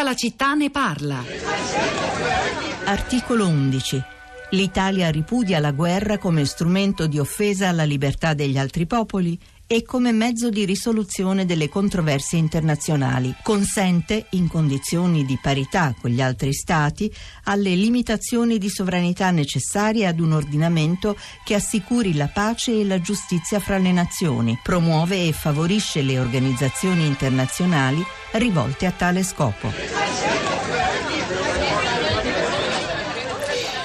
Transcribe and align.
Tutta 0.00 0.12
la 0.12 0.18
città 0.18 0.54
ne 0.54 0.70
parla. 0.70 1.22
Articolo 2.84 3.46
11. 3.46 4.02
L'Italia 4.52 5.10
ripudia 5.10 5.58
la 5.58 5.72
guerra 5.72 6.16
come 6.16 6.46
strumento 6.46 7.06
di 7.06 7.18
offesa 7.18 7.68
alla 7.68 7.84
libertà 7.84 8.32
degli 8.32 8.56
altri 8.56 8.86
popoli 8.86 9.38
e 9.72 9.84
come 9.84 10.10
mezzo 10.10 10.50
di 10.50 10.64
risoluzione 10.64 11.46
delle 11.46 11.68
controversie 11.68 12.36
internazionali. 12.36 13.32
Consente, 13.40 14.26
in 14.30 14.48
condizioni 14.48 15.24
di 15.24 15.38
parità 15.40 15.94
con 16.00 16.10
gli 16.10 16.20
altri 16.20 16.52
Stati, 16.52 17.08
alle 17.44 17.76
limitazioni 17.76 18.58
di 18.58 18.68
sovranità 18.68 19.30
necessarie 19.30 20.08
ad 20.08 20.18
un 20.18 20.32
ordinamento 20.32 21.16
che 21.44 21.54
assicuri 21.54 22.16
la 22.16 22.26
pace 22.26 22.80
e 22.80 22.84
la 22.84 23.00
giustizia 23.00 23.60
fra 23.60 23.78
le 23.78 23.92
nazioni, 23.92 24.58
promuove 24.60 25.28
e 25.28 25.32
favorisce 25.32 26.02
le 26.02 26.18
organizzazioni 26.18 27.06
internazionali 27.06 28.04
rivolte 28.32 28.86
a 28.86 28.90
tale 28.90 29.22
scopo. 29.22 30.79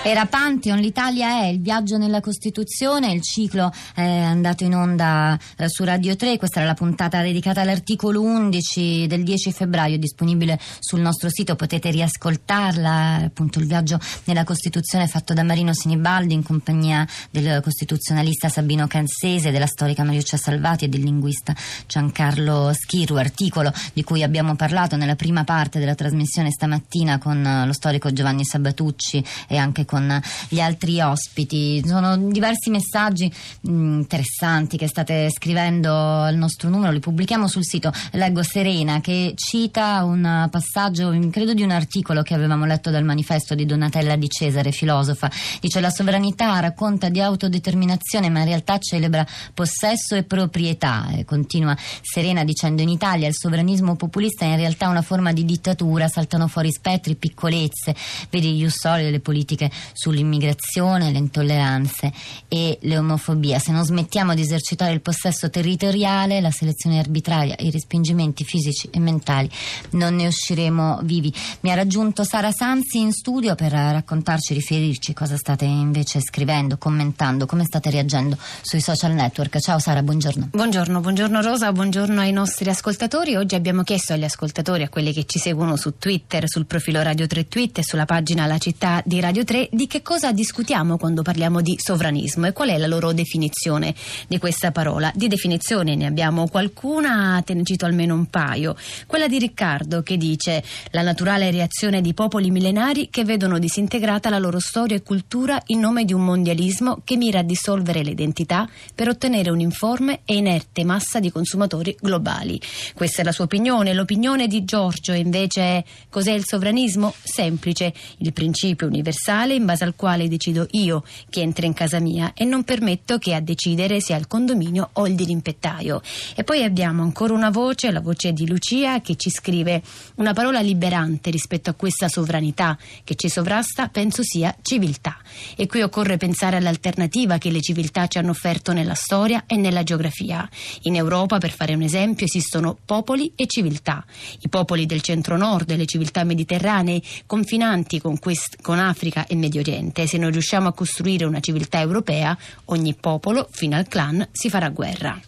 Era 0.08 0.28
Pantheon, 0.28 0.78
l'Italia 0.78 1.42
è 1.42 1.46
il 1.46 1.60
viaggio 1.60 1.98
nella 1.98 2.22
Costituzione, 2.22 3.12
il 3.12 3.24
ciclo 3.24 3.72
è 3.96 4.04
andato 4.04 4.64
in 4.64 4.76
onda 4.76 5.36
eh, 5.58 5.68
su 5.68 5.84
Radio 5.84 6.16
3, 6.16 6.38
questa 6.38 6.60
era 6.60 6.68
la 6.68 6.76
puntata 6.76 7.24
dedicata 7.24 7.62
all'articolo 7.62 8.22
11 8.22 9.08
del 9.08 9.24
10 9.24 9.52
febbraio, 9.52 9.98
disponibile 9.98 10.60
sul 10.78 11.00
nostro 11.00 11.28
sito, 11.32 11.56
potete 11.56 11.90
riascoltarla, 11.90 13.24
appunto 13.26 13.58
il 13.58 13.66
viaggio 13.66 14.00
nella 14.26 14.44
Costituzione 14.44 15.08
fatto 15.08 15.34
da 15.34 15.42
Marino 15.42 15.74
Sinibaldi 15.74 16.36
in 16.36 16.44
compagnia 16.44 17.08
del 17.32 17.60
costituzionalista 17.64 18.48
Sabino 18.48 18.86
Cansese, 18.86 19.50
della 19.50 19.66
storica 19.66 20.04
Mariuccia 20.04 20.38
Salvati 20.38 20.86
e 20.86 20.88
del 20.88 21.02
linguista 21.02 21.56
Giancarlo 21.88 22.72
Schiru, 22.74 23.16
articolo 23.16 23.74
di 23.94 24.04
cui 24.04 24.22
abbiamo 24.22 24.56
parlato 24.56 24.98
nella 24.98 25.16
prima 25.16 25.44
parte 25.44 25.80
della 25.80 25.96
trasmissione 25.96 26.52
stamattina 26.52 27.18
con 27.18 27.64
lo 27.66 27.74
storico 27.74 28.14
Giovanni 28.14 28.46
Sabatucci 28.46 29.26
e 29.48 29.58
anche 29.58 29.84
con 29.84 29.94
con 29.96 30.22
gli 30.50 30.60
altri 30.60 31.00
ospiti. 31.00 31.82
Sono 31.86 32.18
diversi 32.18 32.70
messaggi 32.70 33.32
mm, 33.70 34.00
interessanti 34.00 34.76
che 34.76 34.88
state 34.88 35.30
scrivendo 35.32 35.94
al 35.94 36.36
nostro 36.36 36.68
numero, 36.68 36.92
li 36.92 37.00
pubblichiamo 37.00 37.48
sul 37.48 37.64
sito. 37.64 37.94
Leggo 38.12 38.44
Serena 38.44 39.00
che 39.00 39.32
cita 39.36 40.04
un 40.04 40.50
passaggio, 40.52 41.18
credo 41.32 41.54
di 41.54 41.64
un 41.64 41.72
articolo 41.72 42.24
che 42.24 42.34
avevamo 42.34 42.66
letto 42.66 42.92
dal 42.92 43.06
manifesto 43.06 43.56
di 43.56 43.66
Donatella 43.66 44.18
Di 44.18 44.28
Cesare, 44.28 44.74
filosofa. 44.74 45.32
Dice 45.62 45.80
la 45.80 45.90
sovranità 45.90 46.60
racconta 46.60 47.08
di 47.08 47.22
autodeterminazione 47.22 48.30
ma 48.30 48.40
in 48.40 48.46
realtà 48.46 48.78
celebra 48.80 49.26
possesso 49.54 50.16
e 50.16 50.24
proprietà. 50.24 51.08
E 51.16 51.24
continua 51.24 51.76
Serena 52.02 52.44
dicendo 52.44 52.82
in 52.82 52.90
Italia 52.90 53.30
il 53.30 53.36
sovranismo 53.36 53.96
populista 53.96 54.44
è 54.44 54.50
in 54.50 54.58
realtà 54.58 54.90
una 54.90 55.02
forma 55.02 55.32
di 55.32 55.46
dittatura, 55.46 56.10
saltano 56.10 56.50
fuori 56.50 56.72
spettri, 56.74 57.16
piccolezze, 57.16 57.96
vedi 58.30 58.56
gli 58.56 58.66
ussoli 58.66 59.10
le 59.10 59.20
politiche 59.22 59.72
sull'immigrazione, 59.94 61.12
le 61.12 61.18
intolleranze 61.18 62.12
e 62.48 62.78
le 62.82 62.98
omofobia. 62.98 63.60
Se 63.60 63.72
non 63.72 63.84
smettiamo 63.84 64.34
di 64.34 64.42
esercitare 64.42 64.94
il 64.94 65.02
possesso 65.02 65.50
territoriale, 65.50 66.42
la 66.42 66.52
selezione 66.52 67.00
arbitraria, 67.00 67.56
i 67.60 67.72
respingimenti 67.72 68.44
fisici 68.44 68.90
e 68.92 69.00
mentali, 69.00 69.50
non 69.92 70.16
ne 70.16 70.28
usciremo 70.28 71.00
vivi. 71.04 71.34
Mi 71.62 71.72
ha 71.72 71.76
raggiunto 71.76 72.24
Sara 72.24 72.52
Sanzi 72.52 73.00
in 73.00 73.12
studio 73.12 73.56
per 73.56 73.72
raccontarci, 73.72 74.54
riferirci 74.54 75.14
cosa 75.14 75.38
state 75.38 75.66
invece 75.66 76.22
scrivendo, 76.22 76.78
commentando, 76.78 77.46
come 77.46 77.64
state 77.66 77.90
reagendo 77.90 78.38
sui 78.62 78.82
social 78.82 79.14
network. 79.14 79.60
Ciao 79.60 79.80
Sara, 79.80 80.02
buongiorno. 80.02 80.50
Buongiorno, 80.52 81.00
buongiorno 81.00 81.42
Rosa, 81.42 81.72
buongiorno 81.72 82.22
ai 82.22 82.32
nostri 82.32 82.70
ascoltatori. 82.70 83.36
Oggi 83.36 83.56
abbiamo 83.56 83.84
chiesto 83.84 84.14
agli 84.14 84.24
ascoltatori, 84.24 84.84
a 84.84 84.90
quelli 84.90 85.14
che 85.14 85.26
ci 85.26 85.40
seguono 85.40 85.76
su 85.76 85.98
Twitter, 85.98 86.48
sul 86.48 86.66
profilo 86.66 87.02
Radio 87.02 87.28
3 87.28 87.48
Tweet 87.48 87.78
e 87.80 87.84
sulla 87.84 88.06
pagina 88.06 88.46
La 88.46 88.58
città 88.58 89.02
di 89.06 89.20
Radio 89.20 89.44
3, 89.44 89.70
di 89.76 89.88
che 89.88 90.02
cosa 90.02 90.32
discutiamo 90.32 90.98
quando 90.98 91.22
parliamo 91.22 91.62
di 91.62 91.76
sovranismo 91.78 92.48
e 92.48 92.54
qual 92.54 92.70
è 92.70 92.78
la 92.78 92.88
loro 92.88 93.12
definizione 93.12 93.94
di 94.28 94.38
questa 94.38 94.72
parola. 94.72 95.12
Di 95.14 95.28
definizione 95.28 95.96
ne 95.96 96.06
abbiamo 96.06 96.48
qualcuna, 96.48 97.42
te 97.46 97.54
ne 97.54 97.64
cito 97.64 97.86
almeno 97.86 98.14
un 98.14 98.28
paio. 98.28 98.76
Quella 99.06 99.28
di 99.28 99.38
Riccardo 99.38 100.02
che 100.02 100.18
dice 100.18 100.64
la 100.92 101.02
naturale 101.02 101.52
reazione 101.52 102.02
di 102.02 102.14
popoli 102.14 102.52
millenari 102.52 103.10
che 103.10 103.26
vedono 103.26 103.60
disintegrata 103.60 104.30
la 104.30 104.40
loro 104.40 104.60
storia 104.60 104.96
e 104.96 105.04
cultura 105.04 105.62
in 105.68 105.80
nome 105.80 106.06
di 106.06 106.14
un 106.14 106.24
mondialismo 106.24 107.02
che 107.04 107.18
mira 107.18 107.40
a 107.40 107.44
dissolvere 107.44 108.04
le 108.04 108.12
identità 108.12 108.70
per 108.94 109.10
ottenere 109.10 109.50
un'informe 109.50 110.22
e 110.26 110.36
inerte 110.36 110.84
massa 110.84 111.20
di 111.20 111.32
consumatori 111.32 111.96
globali. 112.00 112.60
Questa 112.94 113.22
è 113.22 113.26
la 113.26 113.32
sua 113.32 113.46
opinione. 113.46 113.94
L'opinione 113.94 114.48
di 114.48 114.64
Giorgio 114.64 115.12
invece 115.12 115.62
è 115.62 115.84
cos'è 116.10 116.32
il 116.32 116.46
sovranismo? 116.46 117.14
Semplice, 117.24 117.94
il 118.20 118.32
principio 118.32 118.88
universale 118.88 119.55
in 119.56 119.66
base 119.66 119.84
al 119.84 119.96
quale 119.96 120.28
decido 120.28 120.68
io 120.72 121.04
chi 121.30 121.42
entra 121.42 121.66
in 121.66 121.74
casa 121.74 122.00
mia 122.00 122.34
e 122.34 122.46
non 122.46 122.64
permetto 122.64 123.18
che 123.18 123.34
a 123.34 123.40
decidere 123.40 124.02
sia 124.02 124.18
il 124.18 124.28
condominio 124.28 124.90
o 124.94 125.08
il 125.08 125.16
dirimpettaio. 125.16 126.02
E 126.36 126.44
poi 126.44 126.64
abbiamo 126.64 127.04
ancora 127.04 127.34
una 127.34 127.50
voce, 127.50 127.92
la 127.92 128.02
voce 128.02 128.34
di 128.34 128.48
Lucia, 128.48 129.02
che 129.02 129.16
ci 129.16 129.30
scrive 129.30 129.82
una 130.16 130.34
parola 130.34 130.62
liberante 130.62 131.30
rispetto 131.30 131.70
a 131.70 131.74
questa 131.74 132.08
sovranità 132.08 132.78
che 133.04 133.16
ci 133.16 133.30
sovrasta, 133.30 133.88
penso 133.90 134.24
sia 134.24 134.56
civiltà. 134.62 135.18
E 135.56 135.68
qui 135.68 135.82
occorre 135.82 136.18
pensare 136.18 136.58
all'alternativa 136.58 137.38
che 137.38 137.52
le 137.52 137.62
civiltà 137.62 138.08
ci 138.08 138.18
hanno 138.18 138.32
offerto 138.32 138.74
nella 138.74 138.96
storia 138.96 139.44
e 139.46 139.56
nella 139.56 139.84
geografia. 139.84 140.48
In 140.84 140.96
Europa, 140.96 141.38
per 141.38 141.52
fare 141.52 141.74
un 141.74 141.82
esempio, 141.82 142.26
esistono 142.26 142.78
popoli 142.86 143.32
e 143.36 143.46
civiltà. 143.48 144.06
I 144.42 144.50
popoli 144.50 144.86
del 144.86 145.02
centro-nord 145.02 145.76
le 145.76 145.86
civiltà 145.86 146.24
mediterranee 146.24 147.02
confinanti 147.26 148.00
con, 148.00 148.20
quest- 148.20 148.62
con 148.62 148.80
Africa 148.80 149.28
e 149.28 149.36
Medio 149.46 149.62
Oriente. 149.62 150.08
Se 150.08 150.18
non 150.18 150.32
riusciamo 150.32 150.68
a 150.68 150.74
costruire 150.74 151.26
una 151.26 151.40
civiltà 151.40 151.80
europea, 151.80 152.36
ogni 152.66 152.96
popolo, 152.96 153.48
fino 153.52 153.76
al 153.76 153.88
clan, 153.88 154.28
si 154.32 154.50
farà 154.50 154.70
guerra. 154.70 155.20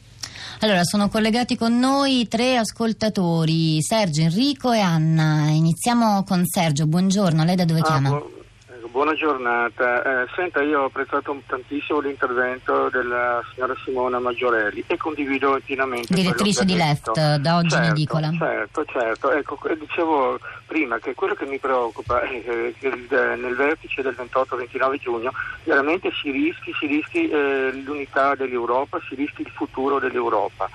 Allora, 0.61 0.83
sono 0.83 1.07
collegati 1.07 1.55
con 1.55 1.77
noi 1.77 2.27
tre 2.27 2.57
ascoltatori, 2.57 3.79
Sergio, 3.81 4.21
Enrico 4.21 4.71
e 4.71 4.79
Anna. 4.79 5.49
Iniziamo 5.49 6.23
con 6.23 6.45
Sergio, 6.47 6.87
buongiorno, 6.87 7.43
lei 7.43 7.55
da 7.55 7.65
dove 7.65 7.81
ah, 7.81 7.83
chiama? 7.83 8.09
Bu- 8.09 8.36
Buona 8.97 9.13
giornata. 9.13 10.23
Eh, 10.23 10.27
senta, 10.33 10.59
io 10.63 10.81
ho 10.81 10.85
apprezzato 10.85 11.39
tantissimo 11.45 11.99
l'intervento 11.99 12.89
della 12.89 13.43
signora 13.53 13.75
Simona 13.85 14.17
Maggiorelli 14.17 14.83
e 14.87 14.97
condivido 14.97 15.59
pienamente. 15.63 16.15
Direttrice 16.15 16.65
di 16.65 16.75
Left, 16.75 17.11
da 17.13 17.57
oggi 17.57 17.69
certo, 17.69 17.85
in 17.85 17.91
edicola. 17.91 18.31
Certo, 18.35 18.85
certo. 18.85 19.29
Ecco, 19.29 19.59
dicevo 19.77 20.39
prima 20.65 20.97
che 20.97 21.13
quello 21.13 21.35
che 21.35 21.45
mi 21.45 21.59
preoccupa 21.59 22.21
è 22.21 22.73
che 22.79 22.89
nel 23.09 23.55
vertice 23.55 24.01
del 24.01 24.15
28-29 24.17 24.95
giugno 24.95 25.31
veramente 25.63 26.09
si 26.19 26.31
rischi, 26.31 26.73
si 26.73 26.87
rischi 26.87 27.29
eh, 27.29 27.71
l'unità 27.85 28.33
dell'Europa, 28.33 28.99
si 29.07 29.13
rischi 29.13 29.43
il 29.43 29.51
futuro 29.53 29.99
dell'Europa 29.99 30.67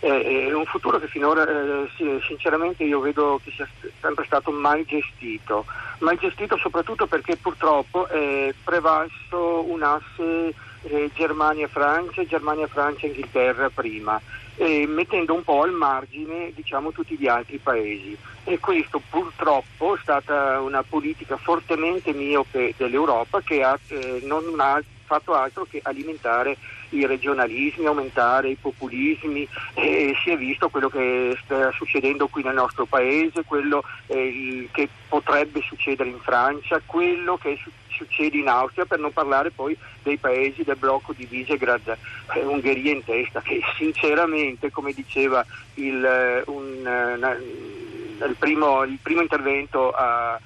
è 0.00 0.52
un 0.52 0.66
futuro 0.66 0.98
che 0.98 1.08
finora 1.08 1.46
eh, 1.46 2.20
sinceramente 2.26 2.84
io 2.84 3.00
vedo 3.00 3.40
che 3.42 3.50
sia 3.50 3.68
sempre 4.00 4.24
stato 4.24 4.50
mal 4.50 4.84
gestito, 4.84 5.64
mal 5.98 6.18
gestito 6.18 6.56
soprattutto 6.58 7.06
perché 7.06 7.36
purtroppo 7.36 8.06
è 8.08 8.54
prevalso 8.62 9.64
un 9.68 9.82
asse 9.82 10.54
eh, 10.82 11.10
Germania-Francia, 11.14 12.24
Germania-Francia-Inghilterra 12.24 13.70
prima, 13.70 14.20
eh, 14.56 14.86
mettendo 14.86 15.34
un 15.34 15.42
po' 15.42 15.62
al 15.62 15.72
margine 15.72 16.52
diciamo, 16.54 16.92
tutti 16.92 17.16
gli 17.16 17.26
altri 17.26 17.58
paesi. 17.58 18.16
E 18.44 18.58
questo 18.58 19.02
purtroppo 19.10 19.96
è 19.96 19.98
stata 20.00 20.60
una 20.60 20.82
politica 20.82 21.36
fortemente 21.36 22.12
miope 22.12 22.74
dell'Europa 22.76 23.40
che 23.40 23.62
ha, 23.62 23.78
eh, 23.88 24.20
non 24.24 24.54
ha 24.58 24.80
fatto 25.06 25.34
altro 25.34 25.66
che 25.68 25.80
alimentare 25.82 26.56
i 26.90 27.06
regionalismi, 27.06 27.86
aumentare 27.86 28.50
i 28.50 28.56
populismi 28.60 29.48
e 29.74 30.14
si 30.22 30.30
è 30.30 30.36
visto 30.36 30.68
quello 30.68 30.88
che 30.88 31.36
sta 31.42 31.72
succedendo 31.72 32.28
qui 32.28 32.42
nel 32.42 32.54
nostro 32.54 32.84
paese, 32.84 33.44
quello 33.44 33.82
eh, 34.06 34.68
che 34.72 34.88
potrebbe 35.08 35.60
succedere 35.62 36.10
in 36.10 36.20
Francia, 36.20 36.80
quello 36.84 37.36
che 37.36 37.58
su- 37.62 37.70
succede 37.88 38.36
in 38.36 38.48
Austria, 38.48 38.84
per 38.84 38.98
non 38.98 39.12
parlare 39.12 39.50
poi 39.50 39.76
dei 40.02 40.18
paesi 40.18 40.62
del 40.62 40.76
blocco 40.76 41.12
di 41.12 41.24
Visegrad, 41.24 41.96
eh, 42.34 42.44
Ungheria 42.44 42.92
in 42.92 43.04
testa, 43.04 43.40
che 43.40 43.60
sinceramente, 43.76 44.70
come 44.70 44.92
diceva 44.92 45.44
il, 45.74 46.04
eh, 46.04 46.42
un, 46.46 46.84
uh, 46.84 48.24
il, 48.26 48.36
primo, 48.38 48.82
il 48.84 48.98
primo 49.02 49.22
intervento 49.22 49.90
a 49.92 50.38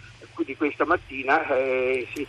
di 0.44 0.56
questa 0.56 0.84
mattina 0.84 1.46
eh, 1.48 2.06
sì, 2.14 2.26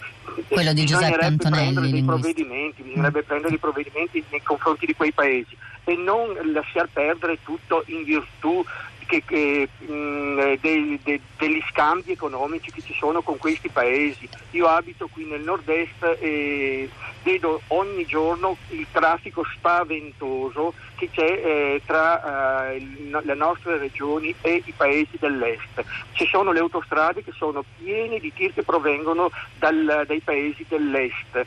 quello 0.48 0.74
di 0.74 0.86
Giuseppe 0.86 1.25
Antonelli 1.25 1.92
dei 1.92 2.04
provvedimenti, 2.04 2.81
bisognerebbe 2.81 3.22
mm. 3.22 3.25
prendere 3.25 3.50
dei 3.50 3.58
provvedimenti 3.58 4.24
nei 4.30 4.42
confronti 4.44 4.86
di 4.86 4.96
quei 4.96 5.12
paesi 5.12 5.56
e 5.84 5.96
non 5.96 6.38
lasciar 6.54 6.88
perdere 6.92 7.40
tutto 7.44 7.84
in 7.88 8.04
virtù 8.04 8.63
che, 9.06 9.24
che, 9.25 9.68
mh, 9.78 9.92
mm, 9.92 10.40
dei, 10.62 11.00
de, 11.04 11.19
degli 11.38 11.62
scambi 11.69 12.12
economici 12.12 12.72
che 12.72 12.81
ci 12.81 12.94
sono 12.94 13.22
con 13.22 13.38
questi 13.38 13.68
paesi. 13.68 14.28
Io 14.52 14.68
abito 14.68 15.10
qui 15.12 15.25
nel 15.25 15.42
nord-est 15.42 16.18
e 16.19 16.90
vedo 17.23 17.62
ogni 17.68 18.06
giorno 18.06 18.57
il 18.69 18.85
traffico 18.91 19.44
spaventoso 19.56 20.73
che 20.95 21.09
c'è 21.12 21.21
eh, 21.21 21.81
tra 21.85 22.69
eh, 22.71 22.77
il, 22.77 23.21
le 23.23 23.35
nostre 23.35 23.77
regioni 23.77 24.33
e 24.41 24.62
i 24.65 24.73
paesi 24.75 25.18
dell'est. 25.19 25.83
Ci 26.13 26.25
sono 26.25 26.51
le 26.51 26.59
autostrade 26.59 27.23
che 27.23 27.31
sono 27.35 27.63
piene 27.77 28.19
di 28.19 28.31
tir 28.33 28.53
che 28.53 28.63
provengono 28.63 29.31
dal, 29.57 30.03
dai 30.06 30.19
paesi 30.21 30.65
dell'est. 30.68 31.45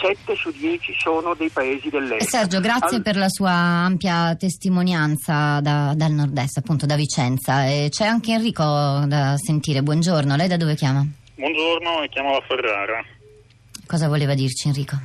7 0.00 0.34
su 0.34 0.50
10 0.50 0.94
sono 0.98 1.34
dei 1.34 1.50
paesi 1.50 1.88
dell'est. 1.88 2.28
Sergio, 2.28 2.60
grazie 2.60 2.96
All... 2.96 3.02
per 3.02 3.16
la 3.16 3.28
sua 3.28 3.52
ampia 3.52 4.34
testimonianza 4.36 5.60
da, 5.60 5.92
dal 5.94 6.12
nord-est, 6.12 6.58
appunto 6.58 6.86
da 6.86 6.96
Vicenza. 6.96 7.66
E 7.66 7.88
c'è 7.90 8.06
anche 8.06 8.32
Enrico 8.32 8.64
da 8.64 9.36
sentire. 9.36 9.82
Buongiorno, 9.82 10.34
lei 10.34 10.48
da 10.48 10.56
dove 10.56 10.74
chiama? 10.74 11.06
Buongiorno, 11.34 12.06
chiamo 12.10 12.32
da 12.32 12.40
Ferrara. 12.46 13.04
Cosa 13.92 14.08
voleva 14.08 14.32
dirci 14.32 14.68
Enrico? 14.68 14.96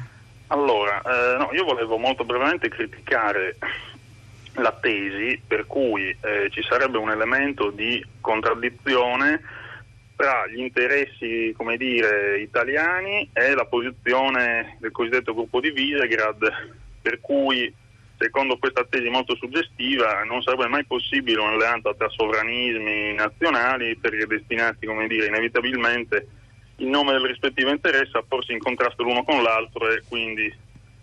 Allora, 0.48 1.02
eh, 1.02 1.38
no, 1.40 1.50
io 1.52 1.66
volevo 1.66 1.98
molto 1.98 2.24
brevemente 2.24 2.70
criticare 2.70 3.58
la 4.54 4.72
tesi 4.72 5.42
per 5.46 5.68
cui 5.68 6.04
eh, 6.08 6.48
ci 6.52 6.64
sarebbe 6.64 6.98
un 6.98 7.10
elemento 7.10 7.70
di 7.70 8.02
contraddizione 8.22 9.42
tra 10.16 10.48
gli 10.48 10.60
interessi 10.60 11.54
dire, 11.76 12.40
italiani 12.40 13.30
e 13.34 13.56
la 13.56 13.66
posizione 13.66 14.78
del 14.80 14.92
cosiddetto 14.92 15.34
gruppo 15.34 15.60
di 15.60 15.72
Visegrad, 15.72 16.50
per 17.02 17.20
cui 17.20 17.70
secondo 18.18 18.58
questa 18.58 18.86
tesi 18.90 19.10
molto 19.10 19.36
suggestiva 19.36 20.24
non 20.24 20.42
sarebbe 20.42 20.68
mai 20.70 20.86
possibile 20.86 21.42
un'alleanza 21.42 21.94
tra 21.94 22.08
sovranismi 22.08 23.16
nazionali 23.16 23.98
perché 23.98 24.26
destinati 24.28 24.86
dire, 25.10 25.26
inevitabilmente 25.26 26.28
in 26.78 26.90
nome 26.90 27.14
del 27.14 27.26
rispettivo 27.26 27.70
interesse 27.70 28.18
a 28.18 28.24
porsi 28.28 28.52
in 28.52 28.60
contrasto 28.60 29.04
l'uno 29.04 29.24
con 29.24 29.42
l'altro 29.42 29.90
e 29.90 30.04
quindi 30.08 30.54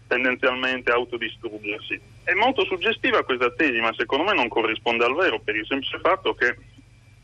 tendenzialmente 0.06 0.92
autodistruggersi. 0.92 2.00
È 2.22 2.32
molto 2.34 2.64
suggestiva 2.64 3.24
questa 3.24 3.50
tesi, 3.50 3.80
ma 3.80 3.92
secondo 3.94 4.24
me 4.24 4.34
non 4.34 4.48
corrisponde 4.48 5.04
al 5.04 5.14
vero 5.14 5.40
per 5.40 5.56
il 5.56 5.66
semplice 5.66 5.98
fatto 5.98 6.34
che 6.34 6.56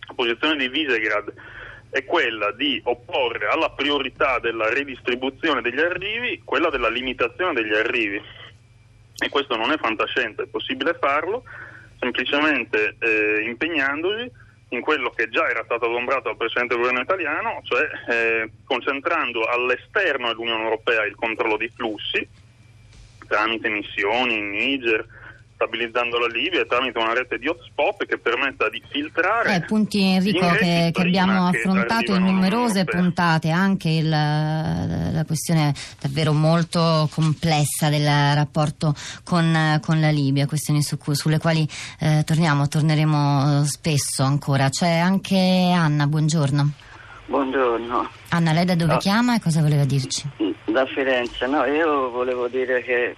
la 0.07 0.15
posizione 0.15 0.57
di 0.57 0.69
Visegrad 0.69 1.33
è 1.91 2.05
quella 2.05 2.53
di 2.53 2.81
opporre 2.85 3.49
alla 3.49 3.71
priorità 3.71 4.39
della 4.39 4.69
redistribuzione 4.69 5.61
degli 5.61 5.81
arrivi 5.81 6.41
quella 6.45 6.71
della 6.71 6.89
limitazione 6.89 7.53
degli 7.53 7.75
arrivi. 7.75 8.21
E 9.23 9.29
questo 9.29 9.57
non 9.57 9.71
è 9.71 9.77
fantascienza, 9.77 10.43
è 10.43 10.47
possibile 10.47 10.97
farlo 10.99 11.45
semplicemente 11.99 12.97
eh, 12.99 13.43
impegnandosi 13.45 14.31
in 14.71 14.81
quello 14.81 15.11
che 15.11 15.29
già 15.29 15.49
era 15.49 15.65
stato 15.65 15.87
adombrato 15.87 16.29
dal 16.29 16.37
Presidente 16.37 16.75
del 16.75 16.83
governo 16.83 17.03
italiano, 17.03 17.61
cioè 17.65 17.89
eh, 18.09 18.51
concentrando 18.65 19.45
all'esterno 19.45 20.29
dell'Unione 20.29 20.65
Europea 20.65 21.05
il 21.05 21.15
controllo 21.15 21.57
dei 21.57 21.73
flussi 21.75 22.29
tramite 23.31 23.69
missioni 23.69 24.39
in 24.39 24.51
Niger, 24.51 25.07
stabilizzando 25.61 26.19
la 26.19 26.27
Libia 26.27 26.65
tramite 26.65 26.99
una 26.99 27.13
rete 27.13 27.37
di 27.37 27.47
hotspot 27.47 28.07
che 28.07 28.17
permetta 28.17 28.71
di 28.71 28.83
filtrare. 28.89 29.57
Eh, 29.57 29.61
punti 29.61 30.01
Enrico 30.01 30.49
che, 30.53 30.91
che, 30.91 31.03
abbiamo 31.03 31.49
affrontato 31.49 32.15
in 32.15 32.25
numerose 32.25 32.85
puntate, 32.87 33.51
anche 33.51 33.91
il, 33.91 34.09
la 34.09 35.25
questione 35.27 35.75
davvero 36.01 36.33
molto 36.33 37.11
complessa 37.13 37.91
del 37.91 38.07
rapporto 38.07 38.95
con, 39.23 39.79
con 39.83 40.01
la 40.01 40.09
Libia, 40.09 40.47
questioni 40.47 40.83
su 40.83 40.97
cui, 40.97 41.15
sulle 41.15 41.39
quali 41.39 41.69
eh, 42.01 42.23
torniamo, 42.25 42.67
torneremo 42.67 43.63
spesso 43.65 44.23
ancora. 44.23 44.71
C'è 44.71 44.97
anche 44.97 45.73
Anna, 45.75 46.07
buongiorno. 46.07 46.73
Buongiorno. 47.27 48.11
Anna, 48.31 48.53
lei 48.53 48.65
da 48.65 48.75
dove 48.75 48.95
no. 48.95 48.99
chiama 48.99 49.37
e 49.37 49.41
cosa 49.41 49.61
voleva 49.61 49.85
dirci? 49.85 50.27
Da 50.65 50.87
Firenze, 50.87 51.47
no, 51.47 51.65
io 51.67 52.09
volevo 52.11 52.49
dire 52.49 52.83
che 52.83 53.15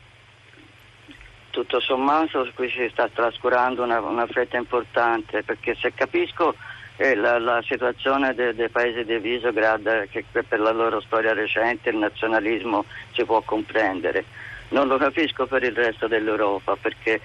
tutto 1.52 1.80
sommato 1.80 2.48
qui 2.54 2.68
si 2.70 2.88
sta 2.90 3.08
trascurando 3.08 3.82
una, 3.84 4.00
una 4.00 4.26
fetta 4.26 4.56
importante 4.56 5.42
perché 5.42 5.76
se 5.76 5.92
capisco 5.94 6.56
eh, 6.96 7.14
la, 7.14 7.38
la, 7.38 7.62
situazione 7.62 8.34
dei 8.34 8.54
de 8.54 8.68
paesi 8.70 9.04
di 9.04 9.18
Visegrad 9.18 10.08
che 10.08 10.24
per 10.32 10.58
la 10.58 10.72
loro 10.72 11.00
storia 11.00 11.34
recente 11.34 11.90
il 11.90 11.98
nazionalismo 11.98 12.86
si 13.12 13.24
può 13.24 13.40
comprendere 13.42 14.24
non 14.70 14.88
lo 14.88 14.96
capisco 14.96 15.46
per 15.46 15.62
il 15.62 15.74
resto 15.74 16.08
dell'Europa 16.08 16.74
perché 16.76 17.20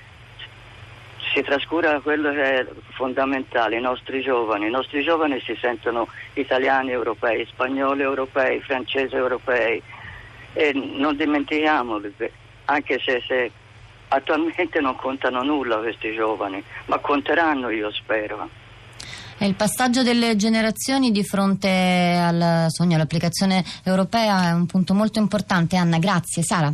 si 1.34 1.42
trascura 1.42 2.00
quello 2.00 2.32
che 2.32 2.60
è 2.60 2.68
fondamentale, 2.92 3.78
i 3.78 3.82
nostri 3.82 4.22
giovani. 4.22 4.68
I 4.68 4.72
nostri 4.72 5.04
giovani 5.04 5.40
si 5.42 5.56
sentono 5.60 6.08
italiani 6.34 6.92
europei, 6.92 7.46
spagnoli 7.46 8.02
europei, 8.02 8.62
francesi 8.62 9.16
europei 9.16 9.82
e 10.54 10.72
non 10.74 11.16
dimentichiamoli, 11.16 12.14
anche 12.66 13.00
se, 13.00 13.22
se 13.28 13.52
Attualmente 14.10 14.80
non 14.80 14.96
contano 14.96 15.44
nulla 15.44 15.78
questi 15.78 16.14
giovani, 16.14 16.64
ma 16.86 16.98
conteranno 17.00 17.70
io 17.70 17.92
spero. 17.92 18.50
Il 19.40 19.54
passaggio 19.54 20.02
delle 20.02 20.36
generazioni 20.36 21.12
di 21.12 21.24
fronte 21.24 21.70
al 21.70 22.66
sogno, 22.70 22.96
all'applicazione 22.96 23.64
europea 23.84 24.50
è 24.50 24.52
un 24.52 24.66
punto 24.66 24.96
molto 24.96 25.20
importante. 25.20 25.76
Anna, 25.76 26.00
grazie. 26.00 26.42
Sara. 26.42 26.74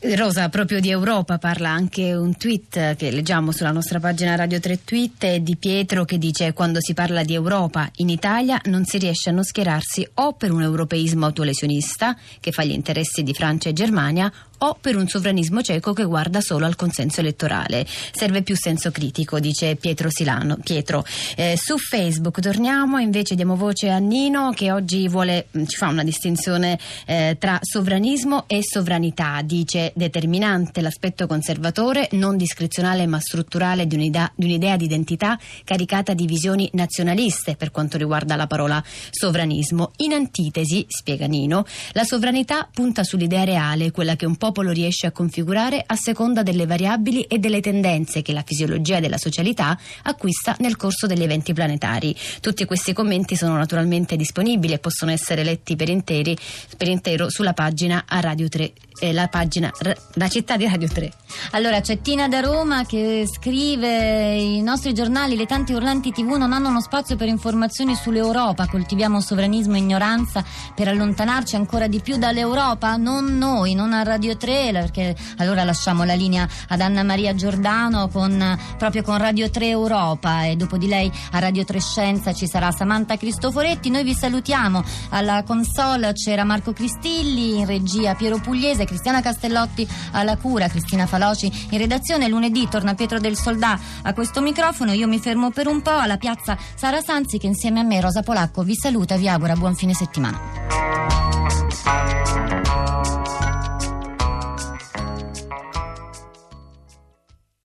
Rosa, 0.00 0.48
proprio 0.48 0.78
di 0.78 0.90
Europa 0.90 1.38
parla 1.38 1.70
anche 1.70 2.14
un 2.14 2.36
tweet 2.36 2.94
che 2.94 3.10
leggiamo 3.10 3.50
sulla 3.50 3.72
nostra 3.72 3.98
pagina 3.98 4.36
Radio 4.36 4.60
3 4.60 4.84
Tweet 4.84 5.36
di 5.36 5.56
Pietro 5.56 6.04
che 6.04 6.18
dice 6.18 6.52
quando 6.52 6.80
si 6.80 6.94
parla 6.94 7.24
di 7.24 7.34
Europa 7.34 7.90
in 7.96 8.08
Italia 8.08 8.60
non 8.66 8.84
si 8.84 8.98
riesce 8.98 9.30
a 9.30 9.32
non 9.32 9.42
schierarsi 9.42 10.08
o 10.14 10.34
per 10.34 10.52
un 10.52 10.62
europeismo 10.62 11.26
autolesionista 11.26 12.16
che 12.38 12.52
fa 12.52 12.62
gli 12.62 12.70
interessi 12.70 13.24
di 13.24 13.34
Francia 13.34 13.70
e 13.70 13.72
Germania 13.72 14.32
o 14.58 14.76
per 14.80 14.96
un 14.96 15.06
sovranismo 15.06 15.62
cieco 15.62 15.92
che 15.92 16.04
guarda 16.04 16.40
solo 16.40 16.66
al 16.66 16.76
consenso 16.76 17.20
elettorale. 17.20 17.86
Serve 18.12 18.42
più 18.42 18.56
senso 18.56 18.90
critico, 18.90 19.38
dice 19.38 19.76
Pietro 19.76 20.10
Silano. 20.10 20.58
Pietro. 20.62 21.04
Eh, 21.36 21.56
su 21.56 21.76
Facebook 21.78 22.40
torniamo, 22.40 22.98
invece 22.98 23.34
diamo 23.34 23.56
voce 23.56 23.90
a 23.90 23.98
Nino 23.98 24.52
che 24.54 24.72
oggi 24.72 25.08
vuole, 25.08 25.46
mm, 25.56 25.64
ci 25.64 25.76
fa 25.76 25.88
una 25.88 26.04
distinzione 26.04 26.78
eh, 27.06 27.36
tra 27.38 27.58
sovranismo 27.60 28.44
e 28.46 28.60
sovranità. 28.62 29.40
Dice 29.44 29.92
determinante 29.94 30.80
l'aspetto 30.80 31.26
conservatore, 31.26 32.08
non 32.12 32.36
discrezionale 32.36 33.06
ma 33.06 33.20
strutturale 33.20 33.86
di 33.86 33.94
un'idea, 33.94 34.30
di 34.34 34.46
un'idea 34.46 34.76
di 34.76 34.84
identità 34.84 35.38
caricata 35.64 36.14
di 36.14 36.26
visioni 36.26 36.68
nazionaliste 36.72 37.56
per 37.56 37.70
quanto 37.70 37.98
riguarda 37.98 38.36
la 38.36 38.46
parola 38.46 38.82
sovranismo. 39.10 39.92
In 39.98 40.12
antitesi, 40.12 40.84
spiega 40.88 41.26
Nino, 41.26 41.64
la 41.92 42.04
sovranità 42.04 42.68
punta 42.72 43.04
sull'idea 43.04 43.44
reale, 43.44 43.90
quella 43.90 44.16
che 44.16 44.26
un 44.26 44.36
po' 44.36 44.47
popolo 44.48 44.70
riesce 44.70 45.06
a 45.06 45.12
configurare 45.12 45.84
a 45.84 45.94
seconda 45.94 46.42
delle 46.42 46.64
variabili 46.64 47.22
e 47.24 47.38
delle 47.38 47.60
tendenze 47.60 48.22
che 48.22 48.32
la 48.32 48.42
fisiologia 48.42 48.98
della 48.98 49.18
socialità 49.18 49.78
acquista 50.04 50.56
nel 50.60 50.76
corso 50.76 51.06
degli 51.06 51.22
eventi 51.22 51.52
planetari. 51.52 52.16
Tutti 52.40 52.64
questi 52.64 52.94
commenti 52.94 53.36
sono 53.36 53.56
naturalmente 53.56 54.16
disponibili 54.16 54.72
e 54.72 54.78
possono 54.78 55.10
essere 55.10 55.44
letti 55.44 55.76
per, 55.76 55.90
interi, 55.90 56.34
per 56.78 56.88
intero 56.88 57.28
sulla 57.28 57.52
pagina 57.52 58.04
a 58.06 58.20
Radio 58.20 58.48
3 58.48 58.72
eh, 58.98 59.12
la 59.12 59.28
pagina 59.28 59.70
La 60.14 60.28
città 60.28 60.56
di 60.56 60.66
Radio 60.66 60.88
3. 60.88 61.12
Allora 61.52 61.80
c'è 61.80 62.00
Tina 62.00 62.28
da 62.28 62.40
Roma 62.40 62.84
che 62.84 63.26
scrive 63.26 64.34
i 64.34 64.62
nostri 64.62 64.92
giornali, 64.92 65.36
le 65.36 65.46
tante 65.46 65.74
urlanti 65.74 66.10
tv 66.10 66.32
non 66.32 66.52
hanno 66.52 66.68
uno 66.68 66.80
spazio 66.80 67.16
per 67.16 67.28
informazioni 67.28 67.94
sull'Europa, 67.94 68.66
coltiviamo 68.66 69.20
sovranismo 69.20 69.74
e 69.74 69.78
ignoranza 69.78 70.44
per 70.74 70.88
allontanarci 70.88 71.56
ancora 71.56 71.86
di 71.86 72.00
più 72.00 72.16
dall'Europa, 72.16 72.96
non 72.96 73.38
noi, 73.38 73.74
non 73.74 73.92
a 73.92 74.02
Radio 74.02 74.36
3, 74.38 74.70
perché 74.72 75.14
allora 75.36 75.64
lasciamo 75.64 76.04
la 76.04 76.14
linea 76.14 76.48
ad 76.68 76.80
Anna 76.80 77.02
Maria 77.02 77.34
Giordano 77.34 78.08
con, 78.08 78.58
proprio 78.78 79.02
con 79.02 79.18
Radio 79.18 79.50
3 79.50 79.68
Europa 79.68 80.44
e 80.44 80.56
dopo 80.56 80.78
di 80.78 80.86
lei 80.86 81.12
a 81.32 81.38
Radio 81.38 81.64
3 81.64 81.80
Scienza 81.80 82.32
ci 82.32 82.46
sarà 82.46 82.70
Samantha 82.70 83.16
Cristoforetti, 83.18 83.90
noi 83.90 84.04
vi 84.04 84.14
salutiamo, 84.14 84.82
alla 85.10 85.42
console 85.42 86.12
c'era 86.14 86.44
Marco 86.44 86.72
Cristilli, 86.72 87.58
in 87.58 87.66
regia 87.66 88.14
Piero 88.14 88.38
Pugliese, 88.38 88.84
Cristiana 88.84 89.20
Castellotti 89.20 89.86
alla 90.12 90.36
cura, 90.36 90.68
Cristina 90.68 91.06
Faloci 91.06 91.50
in 91.70 91.78
redazione. 91.78 92.28
Lunedì 92.28 92.68
torna 92.68 92.94
Pietro 92.94 93.18
del 93.18 93.36
Soldà 93.36 93.78
a 94.02 94.12
questo 94.12 94.40
microfono. 94.40 94.92
Io 94.92 95.08
mi 95.08 95.18
fermo 95.18 95.50
per 95.50 95.66
un 95.66 95.82
po' 95.82 95.90
alla 95.90 96.16
piazza 96.16 96.56
Sara 96.74 97.00
Sanzi 97.00 97.38
che 97.38 97.46
insieme 97.46 97.80
a 97.80 97.82
me, 97.82 98.00
Rosa 98.00 98.22
Polacco, 98.22 98.62
vi 98.62 98.74
saluta 98.74 99.14
e 99.14 99.18
vi 99.18 99.28
augura 99.28 99.54
buon 99.54 99.74
fine 99.74 99.94
settimana. 99.94 100.40